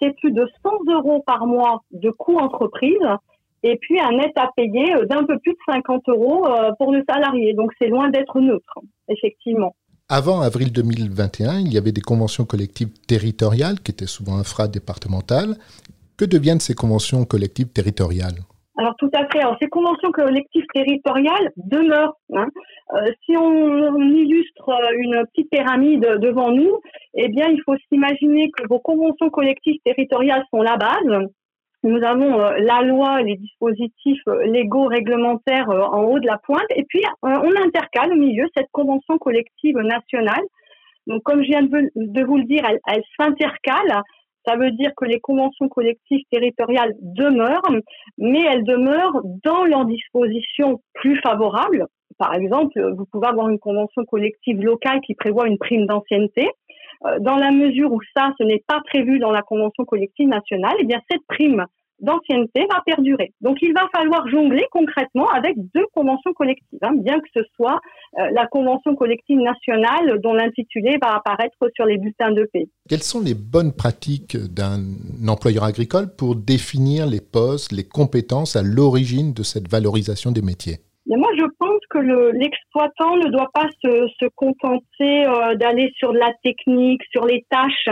c'est 0.00 0.14
plus 0.16 0.30
de 0.30 0.46
100 0.62 0.92
euros 0.92 1.22
par 1.26 1.46
mois 1.46 1.82
de 1.90 2.10
coût 2.10 2.36
entreprise 2.36 3.08
et 3.62 3.76
puis 3.76 3.98
un 4.00 4.12
net 4.12 4.32
à 4.36 4.50
payer 4.54 4.94
euh, 4.94 5.06
d'un 5.06 5.24
peu 5.24 5.38
plus 5.38 5.52
de 5.52 5.58
50 5.66 6.08
euros 6.08 6.46
euh, 6.46 6.70
pour 6.78 6.92
le 6.92 7.02
salarié. 7.08 7.54
Donc, 7.54 7.72
c'est 7.80 7.88
loin 7.88 8.10
d'être 8.10 8.38
neutre, 8.40 8.78
effectivement. 9.08 9.74
Avant 10.08 10.40
avril 10.40 10.72
2021, 10.72 11.62
il 11.66 11.74
y 11.74 11.78
avait 11.78 11.90
des 11.90 12.00
conventions 12.00 12.44
collectives 12.44 12.92
territoriales 13.08 13.80
qui 13.80 13.90
étaient 13.90 14.06
souvent 14.06 14.38
infra-départementales. 14.38 15.56
Que 16.16 16.24
deviennent 16.24 16.60
ces 16.60 16.74
conventions 16.74 17.24
collectives 17.24 17.72
territoriales? 17.72 18.38
Alors 18.78 18.94
tout 19.00 19.10
à 19.12 19.26
fait. 19.32 19.42
Ces 19.60 19.68
conventions 19.68 20.12
collectives 20.12 20.66
territoriales 20.72 21.50
demeurent. 21.56 22.16
Hein. 22.32 22.46
Euh, 22.94 23.06
si 23.24 23.36
on, 23.36 23.96
illustre 24.00 24.70
une 24.96 25.24
petite 25.32 25.50
pyramide 25.50 26.06
devant 26.20 26.52
nous, 26.52 26.78
eh 27.14 27.26
bien 27.26 27.48
il 27.48 27.60
faut 27.64 27.74
s'imaginer 27.88 28.52
que 28.56 28.64
vos 28.68 28.78
conventions 28.78 29.30
collectives 29.30 29.80
territoriales 29.84 30.44
sont 30.52 30.62
la 30.62 30.76
base. 30.76 31.26
Nous 31.86 32.02
avons 32.02 32.40
euh, 32.40 32.56
la 32.58 32.82
loi, 32.82 33.22
les 33.22 33.36
dispositifs 33.36 34.20
euh, 34.26 34.42
légaux 34.46 34.86
réglementaires 34.86 35.70
euh, 35.70 35.82
en 35.82 36.02
haut 36.02 36.18
de 36.18 36.26
la 36.26 36.36
pointe, 36.36 36.66
et 36.74 36.82
puis 36.82 37.00
on 37.22 37.56
intercale 37.64 38.12
au 38.12 38.16
milieu 38.16 38.44
cette 38.56 38.66
convention 38.72 39.18
collective 39.18 39.78
nationale. 39.78 40.42
Donc, 41.06 41.22
comme 41.22 41.44
je 41.44 41.48
viens 41.48 41.62
de 41.62 42.24
vous 42.24 42.38
le 42.38 42.44
dire, 42.44 42.64
elle, 42.66 43.02
s'intercale. 43.16 44.02
Ça 44.44 44.56
veut 44.56 44.72
dire 44.72 44.90
que 44.96 45.04
les 45.04 45.20
conventions 45.20 45.68
collectives 45.68 46.24
territoriales 46.32 46.92
demeurent, 47.00 47.70
mais 48.18 48.42
elles 48.42 48.64
demeurent 48.64 49.20
dans 49.44 49.64
leurs 49.64 49.84
dispositions 49.84 50.80
plus 50.94 51.20
favorables. 51.20 51.86
Par 52.18 52.34
exemple, 52.34 52.80
vous 52.96 53.06
pouvez 53.12 53.28
avoir 53.28 53.48
une 53.48 53.60
convention 53.60 54.04
collective 54.04 54.60
locale 54.60 55.00
qui 55.06 55.14
prévoit 55.14 55.46
une 55.46 55.58
prime 55.58 55.86
d'ancienneté. 55.86 56.48
Dans 57.20 57.36
la 57.36 57.50
mesure 57.50 57.92
où 57.92 58.00
ça, 58.16 58.32
ce 58.38 58.44
n'est 58.44 58.62
pas 58.66 58.80
prévu 58.86 59.18
dans 59.18 59.30
la 59.30 59.42
convention 59.42 59.84
collective 59.84 60.28
nationale, 60.28 60.74
eh 60.80 60.84
bien 60.84 61.00
cette 61.10 61.26
prime 61.28 61.66
d'ancienneté 62.00 62.66
va 62.70 62.82
perdurer. 62.84 63.32
Donc 63.40 63.58
il 63.62 63.72
va 63.72 63.86
falloir 63.94 64.28
jongler 64.28 64.66
concrètement 64.70 65.28
avec 65.28 65.56
deux 65.74 65.86
conventions 65.94 66.32
collectives, 66.34 66.78
hein, 66.82 66.92
bien 66.94 67.18
que 67.20 67.28
ce 67.34 67.40
soit 67.54 67.80
euh, 68.18 68.28
la 68.32 68.46
convention 68.46 68.94
collective 68.94 69.38
nationale 69.38 70.20
dont 70.22 70.34
l'intitulé 70.34 70.98
va 71.00 71.16
apparaître 71.16 71.56
sur 71.74 71.86
les 71.86 71.98
bulletins 71.98 72.32
de 72.32 72.48
paix. 72.52 72.68
Quelles 72.88 73.02
sont 73.02 73.20
les 73.20 73.34
bonnes 73.34 73.72
pratiques 73.72 74.36
d'un 74.36 74.80
employeur 75.26 75.64
agricole 75.64 76.14
pour 76.14 76.36
définir 76.36 77.06
les 77.06 77.20
postes, 77.20 77.72
les 77.72 77.84
compétences 77.84 78.56
à 78.56 78.62
l'origine 78.62 79.32
de 79.32 79.42
cette 79.42 79.70
valorisation 79.70 80.32
des 80.32 80.42
métiers? 80.42 80.85
Mais 81.08 81.16
moi, 81.16 81.28
je 81.38 81.44
pense 81.58 81.80
que 81.90 81.98
le- 81.98 82.32
l'exploitant 82.32 83.16
ne 83.16 83.28
doit 83.28 83.50
pas 83.54 83.68
se, 83.82 84.08
se 84.20 84.26
contenter 84.34 85.26
euh, 85.26 85.54
d'aller 85.54 85.92
sur 85.96 86.12
de 86.12 86.18
la 86.18 86.32
technique, 86.42 87.02
sur 87.12 87.24
les 87.26 87.44
tâches. 87.50 87.88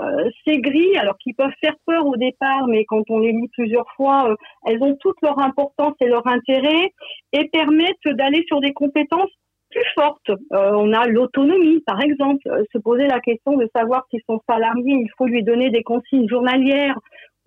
Euh, 0.00 0.30
ces 0.46 0.58
grilles, 0.58 0.96
alors 0.98 1.16
qui 1.18 1.32
peuvent 1.34 1.58
faire 1.60 1.76
peur 1.86 2.06
au 2.06 2.16
départ, 2.16 2.66
mais 2.68 2.84
quand 2.84 3.02
on 3.10 3.18
les 3.20 3.32
lit 3.32 3.48
plusieurs 3.52 3.88
fois, 3.96 4.30
euh, 4.30 4.34
elles 4.66 4.82
ont 4.82 4.96
toute 5.00 5.16
leur 5.22 5.38
importance 5.38 5.94
et 6.00 6.06
leur 6.06 6.26
intérêt 6.26 6.92
et 7.32 7.48
permettent 7.48 8.08
d'aller 8.18 8.44
sur 8.48 8.60
des 8.60 8.72
compétences 8.72 9.30
plus 9.70 9.84
fortes. 9.98 10.30
Euh, 10.30 10.72
on 10.74 10.92
a 10.94 11.06
l'autonomie, 11.06 11.80
par 11.86 12.00
exemple, 12.00 12.42
Euh, 12.48 12.64
se 12.72 12.78
poser 12.78 13.06
la 13.06 13.20
question 13.20 13.56
de 13.56 13.68
savoir 13.76 14.06
si 14.10 14.18
son 14.28 14.40
salarié, 14.48 14.94
il 15.04 15.10
faut 15.18 15.26
lui 15.26 15.42
donner 15.42 15.68
des 15.70 15.82
consignes 15.82 16.28
journalières 16.28 16.98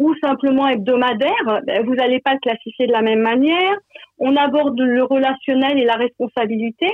ou 0.01 0.15
simplement 0.15 0.67
hebdomadaires, 0.67 1.61
ben, 1.67 1.85
vous 1.85 1.93
n'allez 1.93 2.19
pas 2.19 2.33
le 2.33 2.39
classifier 2.39 2.87
de 2.87 2.91
la 2.91 3.03
même 3.03 3.21
manière. 3.21 3.75
On 4.17 4.35
aborde 4.35 4.79
le 4.79 5.03
relationnel 5.03 5.77
et 5.77 5.85
la 5.85 5.93
responsabilité. 5.93 6.87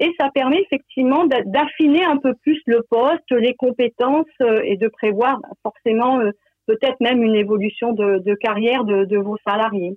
Et 0.00 0.12
ça 0.20 0.28
permet 0.34 0.60
effectivement 0.62 1.24
d'a- 1.26 1.42
d'affiner 1.44 2.04
un 2.04 2.16
peu 2.16 2.34
plus 2.42 2.60
le 2.66 2.84
poste, 2.90 3.30
les 3.30 3.54
compétences 3.54 4.26
euh, 4.42 4.60
et 4.64 4.76
de 4.76 4.88
prévoir 4.88 5.38
ben, 5.40 5.50
forcément 5.62 6.18
euh, 6.18 6.30
peut-être 6.66 7.00
même 7.00 7.22
une 7.22 7.36
évolution 7.36 7.92
de, 7.92 8.34
carrière 8.34 8.84
de 8.84 9.16
vos 9.16 9.38
salariés. 9.46 9.96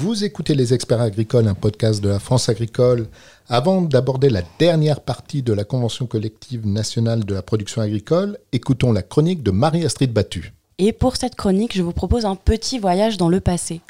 Vous 0.00 0.22
écoutez 0.22 0.54
Les 0.54 0.74
Experts 0.74 1.00
Agricoles, 1.00 1.48
un 1.48 1.54
podcast 1.54 2.00
de 2.00 2.08
la 2.08 2.20
France 2.20 2.48
agricole. 2.48 3.08
Avant 3.48 3.82
d'aborder 3.82 4.30
la 4.30 4.42
dernière 4.60 5.00
partie 5.00 5.42
de 5.42 5.52
la 5.52 5.64
Convention 5.64 6.06
collective 6.06 6.64
nationale 6.68 7.24
de 7.24 7.34
la 7.34 7.42
production 7.42 7.82
agricole, 7.82 8.38
écoutons 8.52 8.92
la 8.92 9.02
chronique 9.02 9.42
de 9.42 9.50
Marie-Astrid 9.50 10.12
Battu. 10.12 10.52
Et 10.78 10.92
pour 10.92 11.16
cette 11.16 11.34
chronique, 11.34 11.76
je 11.76 11.82
vous 11.82 11.92
propose 11.92 12.26
un 12.26 12.36
petit 12.36 12.78
voyage 12.78 13.16
dans 13.16 13.28
le 13.28 13.40
passé. 13.40 13.80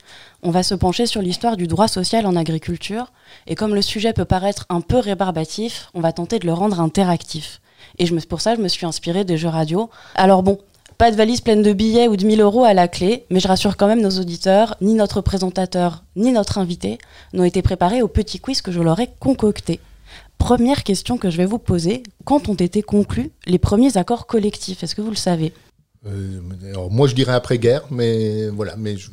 On 0.43 0.51
va 0.51 0.63
se 0.63 0.75
pencher 0.75 1.05
sur 1.05 1.21
l'histoire 1.21 1.59
du 1.59 1.67
droit 1.67 1.89
social 1.89 2.25
en 2.25 2.37
agriculture, 2.37 3.13
et 3.47 3.55
comme 3.55 3.75
le 3.75 3.83
sujet 3.83 4.15
peut 4.15 4.25
paraître 4.25 4.65
un 4.71 4.81
peu 4.81 4.97
rébarbatif, 4.97 5.91
on 5.93 6.01
va 6.01 6.15
tenter 6.15 6.39
de 6.39 6.47
le 6.47 6.55
rendre 6.55 6.81
interactif. 6.81 7.61
Et 7.99 8.07
pour 8.23 8.41
ça, 8.41 8.55
je 8.55 8.63
me 8.63 8.69
suis 8.69 8.87
inspirée 8.87 9.25
des 9.25 9.37
jeux 9.37 9.49
radio. 9.49 9.91
Alors 10.15 10.43
bon, 10.43 10.59
pas 10.99 11.11
de 11.13 11.17
valise 11.17 11.41
pleine 11.41 11.63
de 11.63 11.73
billets 11.73 12.09
ou 12.09 12.17
de 12.17 12.27
1000 12.27 12.41
euros 12.41 12.65
à 12.65 12.75
la 12.75 12.89
clé, 12.89 13.25
mais 13.31 13.39
je 13.41 13.47
rassure 13.49 13.77
quand 13.77 13.87
même 13.87 14.01
nos 14.03 14.11
auditeurs, 14.19 14.77
ni 14.81 14.95
notre 14.95 15.21
présentateur, 15.21 16.03
ni 16.17 16.33
notre 16.33 16.59
invité 16.59 16.99
n'ont 17.33 17.45
été 17.45 17.63
préparés 17.63 18.03
au 18.03 18.09
petit 18.09 18.41
quiz 18.41 18.63
que 18.63 18.73
je 18.73 18.81
leur 18.83 18.99
ai 18.99 19.09
concocté. 19.21 19.79
Première 20.39 20.83
question 20.85 21.17
que 21.17 21.31
je 21.31 21.37
vais 21.37 21.47
vous 21.47 21.59
poser, 21.59 22.03
quand 22.25 22.49
ont 22.49 22.55
été 22.55 22.83
conclus 22.83 23.31
les 23.47 23.59
premiers 23.59 23.97
accords 23.97 24.27
collectifs? 24.27 24.83
Est-ce 24.83 24.95
que 24.95 25.01
vous 25.03 25.11
le 25.11 25.17
savez? 25.17 25.53
Euh, 26.07 26.41
alors 26.71 26.91
moi 26.91 27.07
je 27.09 27.15
dirais 27.15 27.33
après-guerre, 27.33 27.83
mais 27.91 28.49
voilà, 28.49 28.75
mais 28.77 28.97
je- 28.97 29.11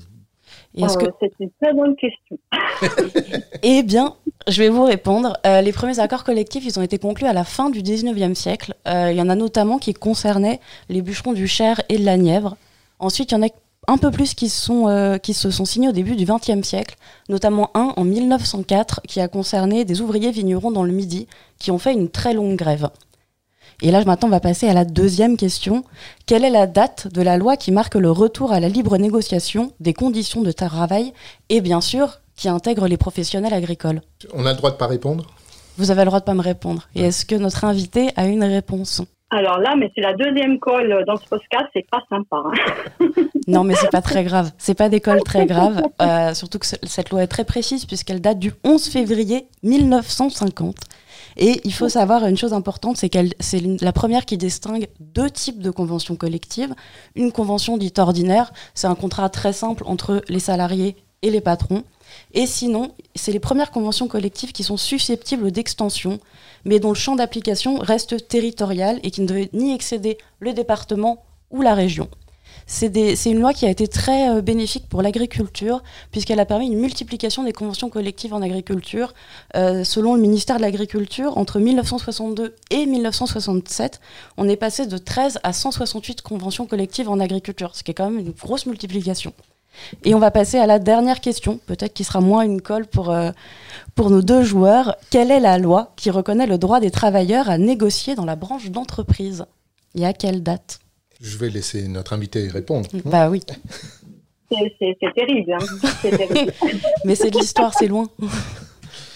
Que 0.75 1.05
Euh, 1.05 1.12
C'est 1.20 1.32
une 1.39 1.50
très 1.62 1.74
bonne 1.74 1.96
question. 1.96 2.38
Eh 3.63 3.82
bien, 3.84 4.15
je 4.48 4.62
vais 4.62 4.70
vous 4.70 4.84
répondre. 4.84 5.38
Euh, 5.46 5.62
les 5.62 5.72
premiers 5.72 6.00
accords 6.00 6.24
collectifs, 6.24 6.65
ils 6.65 6.77
ont 6.77 6.84
été 6.84 7.00
conclus 7.00 7.27
à 7.27 7.34
la 7.34 7.44
fin 7.44 7.70
du 7.70 7.82
19e 7.82 8.36
siècle. 8.36 8.75
Euh, 8.88 9.12
il 9.12 9.17
y 9.17 9.22
en 9.22 9.29
a 9.29 9.36
notamment 9.36 9.79
qui 9.79 9.94
concernaient 9.94 10.60
les 10.89 11.01
bûcherons 11.01 11.34
du 11.34 11.48
Cher 11.48 11.82
et 11.89 11.98
de 11.98 12.05
la 12.05 12.17
Nièvre. 12.17 12.58
Ensuite, 13.00 13.32
il 13.32 13.36
y 13.36 13.38
en 13.38 13.44
a 13.44 13.50
un 13.88 13.98
peu 13.98 14.12
plus 14.12 14.34
qui, 14.34 14.50
sont, 14.50 14.88
euh, 14.88 15.17
qui 15.17 15.34
se 15.34 15.51
sont 15.51 15.65
signés 15.65 15.89
au 15.89 15.91
début 15.91 16.15
du 16.15 16.25
20e 16.25 16.63
siècle, 16.63 16.96
notamment 17.29 17.70
un 17.75 17.94
en 17.96 18.03
1904 18.03 19.01
qui 19.08 19.20
a 19.22 19.27
concerné 19.27 19.86
des 19.86 20.01
ouvriers 20.01 20.32
vignerons 20.32 20.72
dans 20.72 20.84
le 20.84 20.91
Midi 20.91 21.27
qui 21.60 21.72
ont 21.72 21.77
fait 21.77 21.94
une 21.94 22.10
très 22.10 22.34
longue 22.34 22.55
grève. 22.55 22.89
Et 23.81 23.91
là, 23.91 24.03
maintenant, 24.05 24.27
on 24.27 24.31
va 24.31 24.39
passer 24.39 24.67
à 24.67 24.74
la 24.74 24.86
deuxième 24.86 25.38
question. 25.38 25.84
Quelle 26.25 26.45
est 26.45 26.50
la 26.50 26.67
date 26.67 27.07
de 27.13 27.22
la 27.22 27.38
loi 27.38 27.57
qui 27.57 27.72
marque 27.72 27.95
le 27.95 28.10
retour 28.12 28.51
à 28.53 28.60
la 28.60 28.69
libre 28.69 28.98
négociation 28.98 29.74
des 29.79 29.93
conditions 29.93 30.41
de 30.43 30.51
travail 30.51 31.13
et 31.50 31.62
bien 31.62 31.81
sûr 31.81 32.19
qui 32.36 32.50
intègre 32.50 32.88
les 32.88 32.98
professionnels 32.98 33.53
agricoles? 33.53 34.01
On 34.34 34.45
a 34.45 34.51
le 34.51 34.57
droit 34.57 34.72
de 34.72 34.77
pas 34.77 34.88
répondre? 34.88 35.25
Vous 35.77 35.91
avez 35.91 36.01
le 36.01 36.07
droit 36.07 36.19
de 36.22 36.25
pas 36.25 36.34
me 36.34 36.41
répondre. 36.41 36.88
Et 36.95 37.01
est-ce 37.01 37.25
que 37.25 37.36
notre 37.36 37.65
invité 37.65 38.10
a 38.15 38.27
une 38.27 38.43
réponse? 38.45 39.01
Alors 39.31 39.57
là, 39.57 39.75
mais 39.77 39.91
c'est 39.95 40.01
la 40.01 40.13
deuxième 40.13 40.60
colle 40.60 41.03
dans 41.05 41.17
ce 41.17 41.25
podcast, 41.25 41.65
c'est 41.74 41.86
pas 41.89 42.01
sympa. 42.10 42.38
hein. 42.45 43.07
Non, 43.48 43.63
mais 43.63 43.75
c'est 43.75 43.91
pas 43.91 44.01
très 44.01 44.24
grave. 44.24 44.51
C'est 44.57 44.74
pas 44.74 44.89
d'école 44.89 45.22
très 45.24 45.45
grave. 45.45 45.81
Euh, 46.01 46.34
surtout 46.34 46.57
que 46.57 46.65
ce- 46.65 46.75
cette 46.84 47.10
loi 47.12 47.22
est 47.24 47.27
très 47.27 47.43
précise 47.43 47.86
puisqu'elle 47.86 48.19
date 48.22 48.39
du 48.39 48.53
11 48.63 48.88
février 48.88 49.48
1950. 49.62 50.75
Et 51.38 51.62
il 51.65 51.74
faut 51.74 51.89
savoir 51.89 52.25
une 52.25 52.38
chose 52.38 52.54
importante, 52.54 52.98
c'est 52.98 53.10
qu'elle 53.10 53.34
c'est 53.39 53.62
la 53.82 53.92
première 53.92 54.25
qui 54.25 54.38
distingue 54.38 54.88
deux 55.00 55.30
types 55.30 55.60
de 55.60 55.70
conventions 55.70 56.15
collectives. 56.15 56.74
Une 57.15 57.32
convention 57.32 57.77
dite 57.77 58.00
ordinaire, 58.00 58.54
c'est 58.74 58.88
un 58.88 58.96
contrat 58.96 59.30
très 59.30 59.54
simple 59.54 59.84
entre 59.86 60.22
les 60.30 60.39
salariés 60.39 60.96
et 61.22 61.30
les 61.30 61.42
patrons. 61.42 61.84
Et 62.34 62.46
sinon, 62.46 62.94
c'est 63.15 63.32
les 63.32 63.39
premières 63.39 63.72
conventions 63.72 64.08
collectives 64.08 64.54
qui 64.54 64.63
sont 64.63 64.77
susceptibles 64.77 65.51
d'extension, 65.51 66.20
mais 66.63 66.80
dont 66.80 66.89
le 66.89 66.96
champ 66.96 67.15
d'application 67.15 67.77
reste 67.80 68.27
territorial 68.27 69.00
et 69.04 69.12
qui 69.12 69.22
ne 69.22 69.27
devait 69.27 69.50
ni 69.51 69.74
excéder 69.74 70.18
le 70.39 70.54
département 70.54 71.24
ou 71.51 71.62
la 71.62 71.74
région. 71.74 72.10
C'est 72.67 73.25
une 73.25 73.39
loi 73.39 73.53
qui 73.53 73.65
a 73.65 73.69
été 73.69 73.88
très 73.88 74.29
euh, 74.29 74.41
bénéfique 74.41 74.88
pour 74.89 75.01
l'agriculture, 75.01 75.83
puisqu'elle 76.12 76.39
a 76.39 76.45
permis 76.45 76.67
une 76.67 76.79
multiplication 76.79 77.43
des 77.43 77.53
conventions 77.53 77.89
collectives 77.89 78.33
en 78.33 78.41
agriculture. 78.41 79.13
Euh, 79.55 79.83
selon 79.83 80.15
le 80.15 80.21
ministère 80.21 80.57
de 80.57 80.62
l'Agriculture, 80.62 81.38
entre 81.38 81.59
1962 81.59 82.55
et 82.71 82.85
1967, 82.85 84.00
on 84.38 84.50
est 84.50 84.55
passé 84.55 84.88
de 84.88 84.97
13 84.97 85.39
à 85.43 85.53
168 85.53 86.21
conventions 86.21 86.65
collectives 86.65 87.09
en 87.09 87.19
agriculture, 87.19 87.75
ce 87.75 87.83
qui 87.83 87.91
est 87.91 87.93
quand 87.93 88.09
même 88.09 88.19
une 88.19 88.31
grosse 88.31 88.65
multiplication. 88.65 89.33
Et 90.03 90.15
on 90.15 90.19
va 90.19 90.31
passer 90.31 90.57
à 90.57 90.67
la 90.67 90.79
dernière 90.79 91.21
question, 91.21 91.59
peut-être 91.65 91.93
qui 91.93 92.03
sera 92.03 92.21
moins 92.21 92.41
une 92.41 92.62
colle 92.62 92.88
pour, 92.88 93.12
euh, 93.12 93.31
pour 93.93 94.09
nos 94.09 94.21
deux 94.21 94.43
joueurs. 94.43 94.95
Quelle 95.09 95.31
est 95.31 95.39
la 95.39 95.57
loi 95.57 95.93
qui 95.95 96.09
reconnaît 96.09 96.47
le 96.47 96.57
droit 96.57 96.79
des 96.79 96.91
travailleurs 96.91 97.50
à 97.50 97.57
négocier 97.57 98.15
dans 98.15 98.25
la 98.25 98.35
branche 98.35 98.69
d'entreprise? 98.69 99.45
Et 99.95 100.05
à 100.05 100.13
quelle 100.13 100.43
date? 100.43 100.79
Je 101.22 101.38
vais 101.38 101.50
laisser 101.50 101.88
notre 101.88 102.13
invité 102.13 102.48
répondre. 102.48 102.88
Bah 103.05 103.29
oui, 103.29 103.41
C'est- 104.50 104.98
terrible. 105.15 105.53
hein. 105.53 105.89
Terrible. 106.01 106.53
mais 107.05 107.15
c'est 107.15 107.31
de 107.31 107.39
l'histoire, 107.39 107.74
c'est 107.77 107.88
loin. 107.88 108.07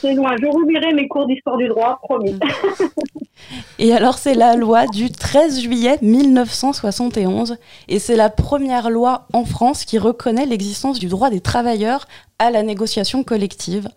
C'est 0.02 0.14
loin. 0.14 0.32
Je 0.42 0.46
rouvrirai 0.48 0.94
mes 0.94 1.08
cours 1.08 1.28
d'histoire 1.28 1.58
du 1.58 1.68
droit, 1.68 2.00
promis. 2.02 2.36
Et 3.80 3.94
alors, 3.94 4.18
c'est 4.18 4.34
la 4.34 4.56
loi 4.56 4.88
du 4.88 5.12
13 5.12 5.60
juillet 5.62 5.98
1971, 6.02 7.58
et 7.90 8.00
c'est 8.00 8.16
la 8.16 8.30
première 8.30 8.90
loi 8.90 9.28
en 9.34 9.44
France 9.46 9.86
qui 9.86 9.98
reconnaît 9.98 10.46
l'existence 10.46 11.00
du 11.00 11.08
droit 11.08 11.30
des 11.30 11.42
travailleurs 11.42 12.08
à 12.40 12.50
la 12.50 12.64
négociation 12.64 13.24
collective, 13.24 13.90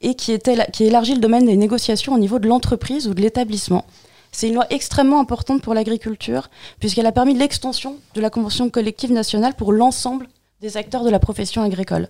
et 0.00 0.14
qui, 0.14 0.32
était 0.32 0.54
la- 0.56 0.66
qui 0.66 0.84
élargit 0.84 1.14
le 1.14 1.20
domaine 1.20 1.46
des 1.46 1.56
négociations 1.56 2.14
au 2.14 2.18
niveau 2.18 2.38
de 2.38 2.46
l'entreprise 2.48 3.08
ou 3.08 3.14
de 3.14 3.20
l'établissement. 3.20 3.84
C'est 4.32 4.48
une 4.48 4.54
loi 4.54 4.66
extrêmement 4.70 5.20
importante 5.20 5.62
pour 5.62 5.74
l'agriculture, 5.74 6.48
puisqu'elle 6.80 7.06
a 7.06 7.12
permis 7.12 7.34
l'extension 7.34 7.96
de 8.14 8.20
la 8.20 8.30
convention 8.30 8.70
collective 8.70 9.12
nationale 9.12 9.54
pour 9.54 9.72
l'ensemble 9.72 10.28
des 10.60 10.76
acteurs 10.76 11.04
de 11.04 11.10
la 11.10 11.18
profession 11.18 11.62
agricole. 11.62 12.08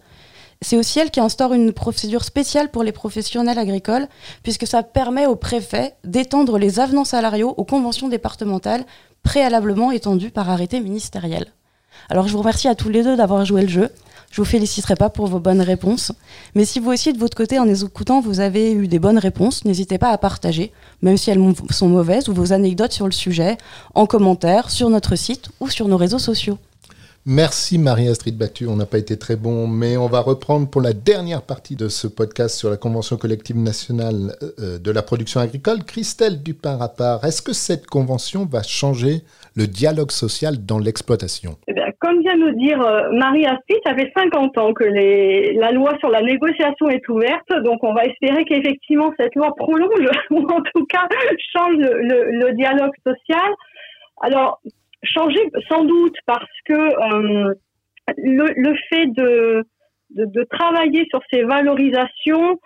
C'est 0.61 0.77
aussi 0.77 0.99
elle 0.99 1.11
qui 1.11 1.21
instaure 1.21 1.53
une 1.53 1.73
procédure 1.73 2.25
spéciale 2.25 2.71
pour 2.71 2.83
les 2.83 2.91
professionnels 2.91 3.59
agricoles, 3.59 4.09
puisque 4.43 4.67
ça 4.67 4.83
permet 4.83 5.27
au 5.27 5.37
préfet 5.37 5.95
d'étendre 6.05 6.59
les 6.59 6.81
avenants 6.81 7.05
salariaux 7.05 7.55
aux 7.57 7.65
conventions 7.65 8.09
départementales 8.09 8.85
préalablement 9.23 9.93
étendues 9.93 10.31
par 10.31 10.51
arrêté 10.51 10.81
ministériel. 10.81 11.47
Alors 12.09 12.27
je 12.27 12.33
vous 12.33 12.39
remercie 12.39 12.69
à 12.69 12.75
tous 12.75 12.89
les 12.89 13.03
deux 13.03 13.17
d'avoir 13.17 13.45
joué 13.45 13.63
le 13.63 13.69
jeu. 13.69 13.91
Je 14.31 14.41
vous 14.41 14.45
féliciterai 14.45 14.95
pas 14.95 15.09
pour 15.09 15.27
vos 15.27 15.41
bonnes 15.41 15.63
réponses, 15.63 16.13
mais 16.55 16.65
si 16.65 16.81
vous 16.81 16.91
aussi 16.91 17.13
de 17.13 17.19
votre 17.19 17.37
côté 17.37 17.59
en 17.59 17.65
les 17.65 17.83
écoutant 17.83 18.21
vous 18.21 18.41
avez 18.41 18.73
eu 18.73 18.87
des 18.87 18.99
bonnes 18.99 19.19
réponses, 19.19 19.65
n'hésitez 19.65 19.99
pas 19.99 20.11
à 20.11 20.19
partager, 20.19 20.73
même 21.03 21.17
si 21.17 21.31
elles 21.31 21.41
sont 21.71 21.89
mauvaises, 21.89 22.29
ou 22.29 22.35
vos 22.35 22.53
anecdotes 22.53 22.93
sur 22.93 23.07
le 23.07 23.13
sujet, 23.13 23.57
en 23.95 24.07
commentaire, 24.07 24.71
sur 24.71 24.91
notre 24.91 25.17
site 25.17 25.49
ou 25.61 25.69
sur 25.69 25.89
nos 25.89 25.97
réseaux 25.97 26.19
sociaux. 26.19 26.59
Merci 27.31 27.79
Marie-Astrid 27.79 28.39
Battu, 28.39 28.67
on 28.69 28.77
n'a 28.77 28.87
pas 28.87 28.97
été 28.97 29.19
très 29.19 29.37
bon, 29.37 29.67
mais 29.67 29.99
on 29.99 30.07
va 30.07 30.21
reprendre 30.21 30.67
pour 30.71 30.81
la 30.81 30.95
dernière 30.95 31.43
partie 31.43 31.77
de 31.77 31.89
ce 31.89 32.07
podcast 32.07 32.57
sur 32.57 32.71
la 32.71 32.79
Convention 32.79 33.19
collective 33.19 33.59
nationale 33.59 34.33
euh, 34.59 34.79
de 34.79 34.91
la 34.91 35.03
production 35.03 35.39
agricole. 35.41 35.85
Christelle 35.87 36.43
Dupin-Rappard, 36.43 37.23
est-ce 37.27 37.43
que 37.43 37.53
cette 37.53 37.87
convention 37.87 38.47
va 38.47 38.63
changer 38.63 39.21
le 39.55 39.67
dialogue 39.67 40.11
social 40.11 40.65
dans 40.65 40.79
l'exploitation? 40.79 41.59
Eh 41.69 41.75
comme 42.01 42.21
vient 42.23 42.37
de 42.37 42.51
nous 42.51 42.57
dire 42.59 42.81
euh, 42.81 43.11
Marie 43.13 43.45
Astrid, 43.45 43.77
ça 43.85 43.95
fait 43.95 44.11
50 44.17 44.57
ans 44.57 44.73
que 44.73 44.85
la 44.85 45.71
loi 45.73 45.99
sur 45.99 46.09
la 46.09 46.23
négociation 46.23 46.89
est 46.89 47.07
ouverte, 47.11 47.53
donc 47.63 47.85
on 47.85 47.93
va 47.93 48.07
espérer 48.07 48.47
qu'effectivement 48.47 49.13
cette 49.19 49.35
loi 49.35 49.55
prolonge 49.55 50.09
ou 50.31 50.39
en 50.49 50.63
tout 50.73 50.87
cas 50.87 51.07
change 51.53 51.77
le- 51.77 52.31
le 52.41 52.53
dialogue 52.55 52.95
social. 53.07 53.51
Alors, 54.23 54.61
changer 55.03 55.41
sans 55.69 55.85
doute 55.85 56.17
parce 56.27 56.45
que 56.65 56.75
euh, 56.75 57.55
le, 58.17 58.47
le 58.57 58.75
fait 58.89 59.07
de, 59.07 59.65
de, 60.11 60.25
de 60.25 60.45
travailler 60.45 61.07
sur 61.11 61.21
ces 61.33 61.43
valorisations 61.43 62.59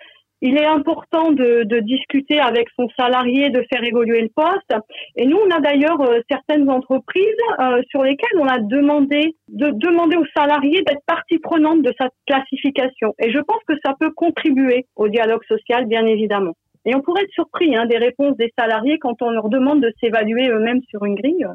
il 0.45 0.59
est 0.59 0.67
important 0.67 1.31
de, 1.31 1.63
de, 1.63 1.79
discuter 1.79 2.41
avec 2.41 2.67
son 2.77 2.89
salarié, 2.99 3.51
de 3.51 3.65
faire 3.73 3.85
évoluer 3.85 4.23
le 4.23 4.29
poste. 4.35 4.75
Et 5.15 5.25
nous, 5.25 5.37
on 5.37 5.51
a 5.55 5.61
d'ailleurs 5.61 6.01
euh, 6.01 6.19
certaines 6.29 6.69
entreprises 6.69 7.25
euh, 7.61 7.81
sur 7.91 8.03
lesquelles 8.03 8.39
on 8.39 8.49
a 8.49 8.59
demandé 8.59 9.37
de 9.49 9.71
demander 9.71 10.17
aux 10.17 10.27
salariés 10.37 10.83
d'être 10.83 11.05
partie 11.07 11.39
prenante 11.39 11.83
de 11.83 11.95
sa 11.97 12.09
classification. 12.27 13.15
Et 13.21 13.31
je 13.31 13.39
pense 13.39 13.61
que 13.69 13.75
ça 13.85 13.95
peut 13.99 14.11
contribuer 14.11 14.87
au 14.97 15.07
dialogue 15.09 15.45
social, 15.45 15.87
bien 15.87 16.05
évidemment. 16.07 16.55
Et 16.85 16.97
on 16.97 17.03
pourrait 17.03 17.23
être 17.23 17.33
surpris 17.33 17.77
hein, 17.77 17.87
des 17.87 17.99
réponses 17.99 18.37
des 18.37 18.53
salariés 18.59 18.99
quand 18.99 19.23
on 19.23 19.31
leur 19.31 19.49
demande 19.49 19.81
de 19.81 19.93
s'évaluer 20.01 20.49
eux-mêmes 20.49 20.83
sur 20.89 21.05
une 21.05 21.15
grille. 21.15 21.47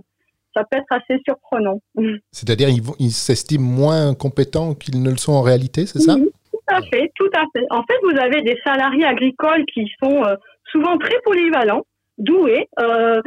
Ça 0.58 0.64
peut 0.70 0.78
être 0.78 0.92
assez 0.92 1.22
surprenant. 1.24 1.80
C'est-à-dire 2.32 2.70
ils 3.00 3.12
s'estiment 3.12 3.68
moins 3.68 4.16
compétents 4.16 4.74
qu'ils 4.74 5.02
ne 5.04 5.12
le 5.12 5.18
sont 5.18 5.34
en 5.34 5.42
réalité, 5.42 5.86
c'est 5.86 6.00
ça? 6.00 6.16
Tout 6.16 6.60
à 6.68 6.82
fait, 6.82 7.12
tout 7.16 7.30
à 7.34 7.44
fait. 7.54 7.66
En 7.70 7.84
fait, 7.84 7.96
vous 8.04 8.20
avez 8.20 8.42
des 8.42 8.58
salariés 8.66 9.06
agricoles 9.06 9.66
qui 9.74 9.88
sont 10.04 10.24
euh, 10.24 10.36
souvent 10.72 10.98
très 10.98 11.16
polyvalents, 11.24 11.84
doués, 12.17 12.67
euh, 12.79 13.21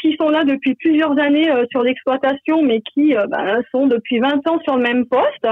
qui 0.00 0.16
sont 0.20 0.28
là 0.28 0.44
depuis 0.44 0.74
plusieurs 0.74 1.18
années 1.18 1.50
euh, 1.50 1.64
sur 1.70 1.82
l'exploitation, 1.82 2.62
mais 2.62 2.80
qui 2.80 3.16
euh, 3.16 3.26
ben, 3.26 3.62
sont 3.70 3.86
depuis 3.86 4.18
20 4.18 4.46
ans 4.48 4.58
sur 4.64 4.76
le 4.76 4.82
même 4.82 5.06
poste. 5.06 5.46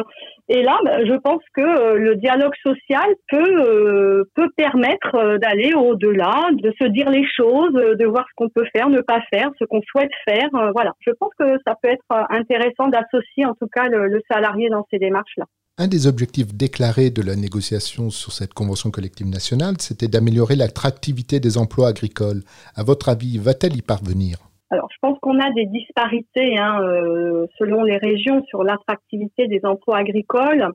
Et 0.49 0.63
là, 0.63 0.79
ben, 0.85 1.07
je 1.07 1.15
pense 1.15 1.43
que 1.55 1.95
le 1.95 2.17
dialogue 2.17 2.55
social 2.63 3.07
peut 3.29 4.25
peut 4.35 4.51
permettre 4.57 5.39
d'aller 5.39 5.73
au-delà, 5.75 6.49
de 6.53 6.73
se 6.81 6.87
dire 6.89 7.09
les 7.11 7.27
choses, 7.27 7.73
de 7.73 8.05
voir 8.05 8.25
ce 8.29 8.35
qu'on 8.37 8.49
peut 8.49 8.67
faire, 8.75 8.89
ne 8.89 9.01
pas 9.01 9.21
faire, 9.33 9.51
ce 9.59 9.65
qu'on 9.65 9.81
souhaite 9.83 10.11
faire. 10.29 10.49
voilà, 10.73 10.93
je 11.01 11.13
pense 11.13 11.31
que 11.39 11.57
ça 11.67 11.75
peut 11.81 11.89
être 11.89 12.05
intéressant 12.31 12.89
d'associer 12.89 13.47
en 13.47 13.55
tout 13.55 13.69
cas 13.73 13.89
le 13.89 14.21
salarié 14.31 14.69
dans 14.69 14.87
ces 14.91 14.99
démarches-là. 14.99 15.47
Un 15.79 15.89
des 15.89 16.07
objectifs 16.07 16.55
déclarés 16.55 17.09
de 17.09 17.23
la 17.23 17.35
négociation 17.35 18.11
sur 18.11 18.33
cette 18.33 18.53
convention 18.53 18.91
collective 18.91 19.27
nationale, 19.27 19.77
c'était 19.79 20.07
d'améliorer 20.07 20.55
l'attractivité 20.55 21.41
des 21.41 21.57
emplois 21.57 21.89
agricoles. 21.89 22.43
À 22.77 22.85
votre 22.85 23.09
avis, 23.09 23.39
va-t-elle 23.39 23.75
y 23.75 23.81
parvenir? 23.81 24.37
Alors, 24.69 24.89
je 24.93 24.99
pense 25.01 25.19
qu'on 25.21 25.41
a 25.41 25.51
des 25.53 25.65
disparités 25.65 26.59
hein, 26.59 26.79
euh, 26.83 27.47
selon 27.59 27.85
les 27.85 27.97
régions 27.97 28.45
sur 28.49 28.65
l'attractivité 28.65 29.49
des 29.49 29.61
emplois 29.65 29.97
agricoles. 29.97 30.69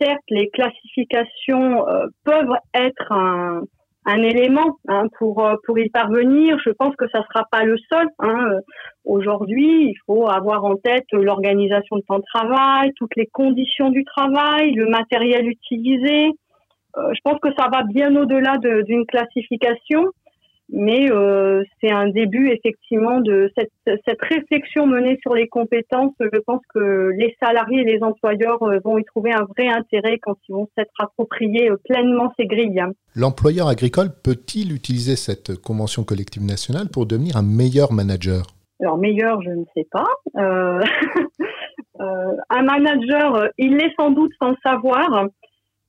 Certes, 0.00 0.18
les 0.28 0.50
classifications 0.50 1.86
euh, 1.86 2.06
peuvent 2.24 2.56
être 2.74 3.12
un 4.04 4.22
élément 4.22 4.78
hein, 4.88 5.04
pour 5.18 5.44
euh, 5.44 5.54
pour 5.64 5.78
y 5.78 5.88
parvenir. 5.90 6.58
Je 6.64 6.70
pense 6.70 6.94
que 6.96 7.08
ça 7.08 7.22
sera 7.28 7.46
pas 7.50 7.64
le 7.64 7.76
seul. 7.90 8.06
Hein. 8.18 8.58
Aujourd'hui, 9.04 9.90
il 9.90 9.94
faut 10.06 10.28
avoir 10.28 10.64
en 10.64 10.76
tête 10.76 11.06
l'organisation 11.12 11.96
de 11.96 12.02
temps 12.02 12.18
de 12.18 12.24
travail, 12.34 12.92
toutes 12.96 13.16
les 13.16 13.26
conditions 13.26 13.90
du 13.90 14.04
travail, 14.04 14.72
le 14.72 14.86
matériel 14.86 15.46
utilisé. 15.46 16.30
Euh, 16.96 17.12
je 17.14 17.20
pense 17.24 17.38
que 17.40 17.52
ça 17.56 17.68
va 17.72 17.84
bien 17.84 18.14
au-delà 18.16 18.58
d'une 18.58 19.06
classification 19.06 20.04
mais 20.72 21.10
euh, 21.12 21.62
c'est 21.80 21.90
un 21.90 22.08
début 22.08 22.50
effectivement 22.50 23.20
de 23.20 23.52
cette, 23.56 23.70
cette, 23.84 24.22
réflexion 24.22 24.86
menée 24.86 25.18
sur 25.20 25.34
les 25.34 25.46
compétences. 25.46 26.14
Je 26.18 26.38
pense 26.40 26.62
que 26.74 27.10
les 27.18 27.36
salariés 27.42 27.82
et 27.82 27.84
les 27.84 28.02
employeurs 28.02 28.62
euh, 28.62 28.78
vont 28.82 28.96
y 28.96 29.04
trouver 29.04 29.32
un 29.32 29.44
vrai 29.44 29.68
intérêt 29.68 30.18
quand 30.18 30.36
ils 30.48 30.52
vont 30.52 30.68
s'être 30.76 30.92
appropriés 30.98 31.70
euh, 31.70 31.76
pleinement 31.84 32.32
ces 32.38 32.46
grilles. 32.46 32.82
L'employeur 33.14 33.68
agricole 33.68 34.08
peut-il 34.24 34.72
utiliser 34.72 35.16
cette 35.16 35.54
convention 35.60 36.04
collective 36.04 36.44
nationale 36.44 36.88
pour 36.90 37.04
devenir 37.04 37.36
un 37.36 37.42
meilleur 37.42 37.92
manager? 37.92 38.46
Alors 38.80 38.96
meilleur, 38.96 39.42
je 39.42 39.50
ne 39.50 39.64
sais 39.74 39.86
pas. 39.90 40.08
Euh, 40.38 40.80
un 42.48 42.62
manager, 42.62 43.48
il 43.58 43.76
l'est 43.76 43.92
sans 43.98 44.10
doute 44.10 44.32
sans 44.40 44.50
le 44.50 44.56
savoir 44.64 45.28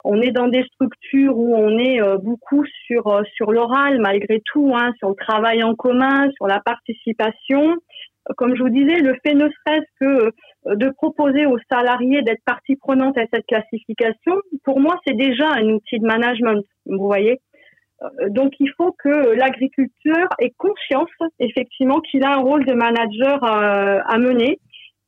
on 0.04 0.22
est 0.22 0.32
dans 0.32 0.48
des 0.48 0.64
structures 0.64 1.38
où 1.38 1.56
on 1.56 1.78
est 1.78 2.02
euh, 2.02 2.18
beaucoup 2.18 2.66
sur 2.86 3.08
euh, 3.08 3.24
sur 3.36 3.52
l'oral 3.52 4.00
malgré 4.00 4.42
tout, 4.42 4.74
hein, 4.76 4.92
sur 4.98 5.10
le 5.10 5.16
travail 5.16 5.64
en 5.64 5.76
commun, 5.76 6.30
sur 6.36 6.48
la 6.48 6.60
participation. 6.60 7.76
Comme 8.38 8.56
je 8.56 8.64
vous 8.64 8.70
disais, 8.70 9.00
le 9.02 9.16
fait 9.24 9.34
ne 9.34 9.50
serait-ce 9.50 10.00
que 10.00 10.32
euh, 10.68 10.76
de 10.76 10.90
proposer 10.90 11.46
aux 11.46 11.58
salariés 11.72 12.22
d'être 12.22 12.44
partie 12.46 12.76
prenante 12.76 13.18
à 13.18 13.26
cette 13.34 13.46
classification, 13.48 14.36
pour 14.64 14.80
moi, 14.80 14.98
c'est 15.06 15.16
déjà 15.16 15.50
un 15.50 15.70
outil 15.70 16.00
de 16.00 16.06
management. 16.06 16.64
Vous 16.86 17.06
voyez. 17.06 17.40
Donc, 18.30 18.52
il 18.60 18.70
faut 18.76 18.94
que 19.02 19.34
l'agriculteur 19.34 20.28
ait 20.40 20.54
conscience, 20.58 21.10
effectivement, 21.40 22.02
qu'il 22.02 22.26
a 22.26 22.34
un 22.34 22.42
rôle 22.42 22.66
de 22.66 22.74
manager 22.74 23.42
à 23.46 24.18
mener 24.18 24.60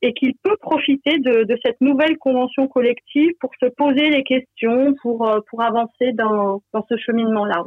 et 0.05 0.13
qu'il 0.13 0.33
peut 0.43 0.55
profiter 0.61 1.17
de, 1.17 1.47
cette 1.65 1.81
nouvelle 1.81 2.17
convention 2.19 2.67
collective 2.67 3.31
pour 3.39 3.49
se 3.59 3.65
poser 3.75 4.11
les 4.11 4.23
questions, 4.23 4.93
pour, 5.01 5.27
euh, 5.27 5.39
pour 5.49 5.63
avancer 5.63 6.11
dans, 6.13 6.61
dans 6.73 6.85
ce 6.87 6.95
cheminement-là. 6.97 7.63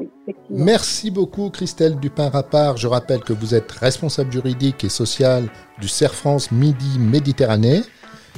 Merci 0.49 1.11
beaucoup 1.11 1.51
Christelle 1.51 1.99
Dupin-Rappard. 1.99 2.77
Je 2.77 2.87
rappelle 2.87 3.21
que 3.21 3.33
vous 3.33 3.57
êtes 3.57 3.73
responsable 3.73 4.31
juridique 4.31 4.85
et 4.85 4.89
social 4.89 5.45
du 5.81 5.89
CERF 5.89 6.13
France 6.13 6.53
Midi 6.53 7.01
Méditerranée. 7.01 7.81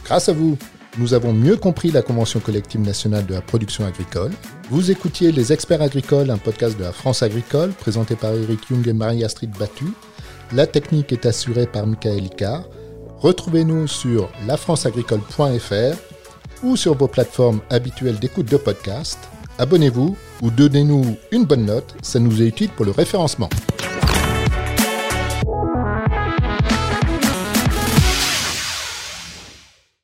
Grâce 0.05 0.31
à 0.31 0.33
vous, 0.33 0.57
nous 0.99 1.13
avons 1.13 1.35
mieux 1.35 1.57
compris 1.57 1.91
la 1.91 2.01
Convention 2.01 2.41
collective 2.41 2.81
nationale 2.81 3.27
de 3.27 3.35
la 3.35 3.43
production 3.43 3.85
agricole. 3.85 4.33
Vous 4.71 4.91
écoutiez 4.91 5.31
Les 5.31 5.53
experts 5.53 5.83
agricoles, 5.83 6.31
un 6.31 6.39
podcast 6.39 6.79
de 6.79 6.85
la 6.85 6.93
France 6.93 7.23
agricole 7.23 7.73
présenté 7.73 8.17
par 8.17 8.33
Eric 8.33 8.71
Young 8.71 8.89
et 8.89 8.95
Marie-Astrid 8.95 9.51
Battu. 9.59 9.85
La 10.53 10.67
technique 10.67 11.13
est 11.13 11.27
assurée 11.27 11.67
par 11.67 11.87
Michael 11.87 12.25
Icard. 12.25 12.65
Retrouvez-nous 13.21 13.87
sur 13.87 14.31
lafranceagricole.fr 14.47 15.97
ou 16.63 16.77
sur 16.77 16.95
vos 16.95 17.09
plateformes 17.09 17.61
habituelles 17.69 18.19
d'écoute 18.19 18.51
de 18.51 18.57
podcast. 18.57 19.19
Abonnez-vous 19.59 20.17
ou 20.41 20.51
donnez-nous 20.51 21.17
une 21.31 21.45
bonne 21.45 21.67
note, 21.67 21.95
ça 22.01 22.19
nous 22.19 22.41
est 22.41 22.47
utile 22.47 22.71
pour 22.71 22.87
le 22.87 22.93
référencement. 22.93 23.51